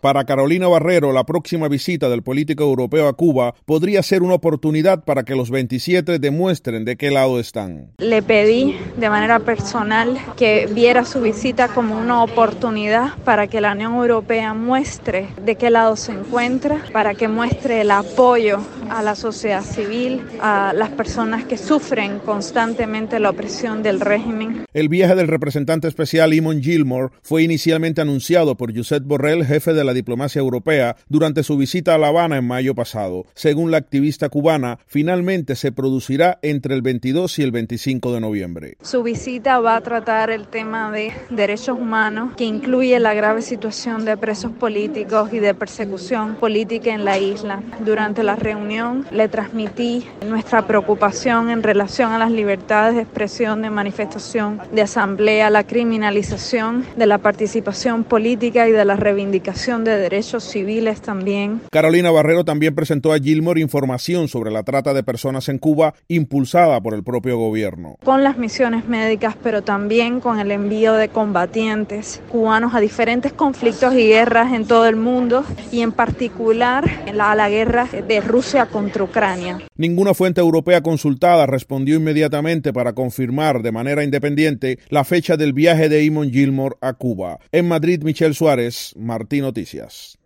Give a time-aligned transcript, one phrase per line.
[0.00, 5.02] Para Carolina Barrero, la próxima visita del político europeo a Cuba podría ser una oportunidad
[5.02, 7.90] para que los 27 demuestren de qué lado están.
[7.98, 13.72] Le pedí de manera personal que viera su visita como una oportunidad para que la
[13.72, 18.60] Unión Europea muestre de qué lado se encuentra, para que muestre el apoyo
[18.90, 24.64] a la sociedad civil, a las personas que sufren constantemente la opresión del régimen.
[24.72, 29.84] El viaje del representante especial Eamon Gilmore fue inicialmente anunciado por Josep Borrell, jefe de
[29.84, 33.24] la diplomacia europea, durante su visita a La Habana en mayo pasado.
[33.34, 38.76] Según la activista cubana, finalmente se producirá entre el 22 y el 25 de noviembre.
[38.82, 44.04] Su visita va a tratar el tema de derechos humanos, que incluye la grave situación
[44.04, 47.62] de presos políticos y de persecución política en la isla.
[47.84, 48.77] Durante la reunión
[49.10, 55.50] le transmití nuestra preocupación en relación a las libertades de expresión, de manifestación, de asamblea,
[55.50, 61.60] la criminalización de la participación política y de la reivindicación de derechos civiles también.
[61.70, 66.80] Carolina Barrero también presentó a Gilmore información sobre la trata de personas en Cuba impulsada
[66.80, 67.96] por el propio gobierno.
[68.04, 73.94] Con las misiones médicas, pero también con el envío de combatientes cubanos a diferentes conflictos
[73.94, 76.84] y guerras en todo el mundo y en particular
[77.18, 79.58] a la guerra de Rusia contra Ucrania.
[79.76, 85.88] Ninguna fuente europea consultada respondió inmediatamente para confirmar de manera independiente la fecha del viaje
[85.88, 87.38] de Eamon Gilmore a Cuba.
[87.52, 90.17] En Madrid, Michelle Suárez, Martín Noticias.